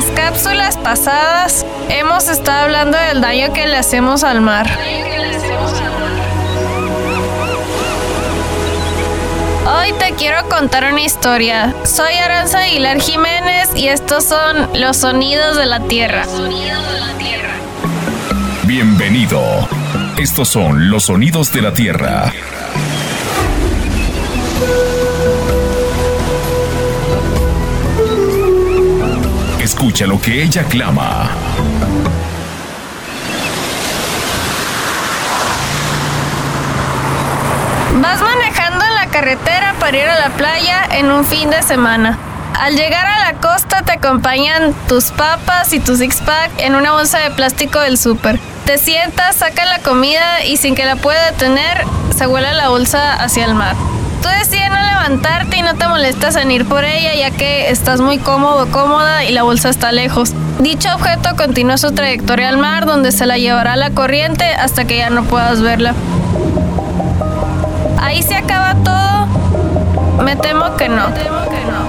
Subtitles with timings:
[0.00, 4.66] cápsulas pasadas hemos estado hablando del daño que le hacemos al mar.
[9.66, 11.74] Hoy te quiero contar una historia.
[11.84, 16.24] Soy Aranza Aguilar Jiménez y estos son los sonidos de la tierra.
[18.64, 19.42] Bienvenido.
[20.16, 22.32] Estos son los sonidos de la tierra.
[29.82, 31.28] Escucha lo que ella clama.
[38.00, 42.16] Vas manejando en la carretera para ir a la playa en un fin de semana.
[42.60, 46.92] Al llegar a la costa te acompañan tus papas y tu six pack en una
[46.92, 48.38] bolsa de plástico del súper.
[48.64, 51.82] Te sientas, sacas la comida y sin que la pueda detener,
[52.16, 53.74] se vuela la bolsa hacia el mar.
[54.22, 54.61] Tú decides
[55.02, 59.24] levantarte y no te molestas en ir por ella ya que estás muy cómodo, cómoda
[59.24, 60.32] y la bolsa está lejos.
[60.60, 64.98] Dicho objeto continúa su trayectoria al mar donde se la llevará la corriente hasta que
[64.98, 65.94] ya no puedas verla.
[68.00, 70.22] ¿Ahí se acaba todo?
[70.22, 71.06] Me temo que no.
[71.06, 71.81] Una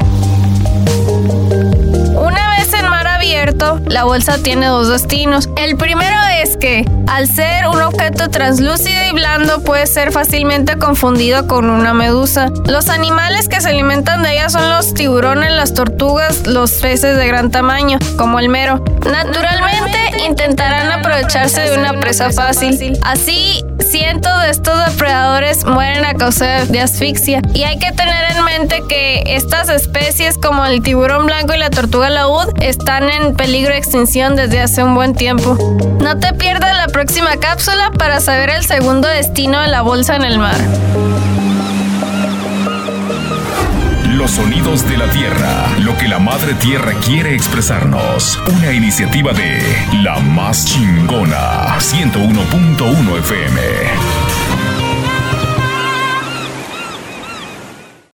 [3.93, 5.49] la bolsa tiene dos destinos.
[5.55, 11.47] El primero es que, al ser un objeto translúcido y blando, puede ser fácilmente confundido
[11.47, 12.49] con una medusa.
[12.65, 17.27] Los animales que se alimentan de ella son los tiburones, las tortugas, los peces de
[17.27, 18.83] gran tamaño, como el mero.
[19.05, 22.97] Naturalmente, intentarán aprovecharse de una presa fácil.
[23.03, 23.63] Así,
[23.93, 27.43] cientos de estos depredadores mueren a causa de asfixia.
[27.53, 31.69] Y hay que tener en mente que estas especies como el tiburón blanco y la
[31.69, 35.55] tortuga laúd están en peligro de extinción desde hace un buen tiempo.
[35.99, 40.23] No te pierdas la próxima cápsula para saber el segundo destino de la bolsa en
[40.23, 40.57] el mar.
[44.33, 48.41] Sonidos de la tierra, lo que la madre tierra quiere expresarnos.
[48.57, 49.61] Una iniciativa de
[50.01, 54.22] La Más Chingona 101.1 FM.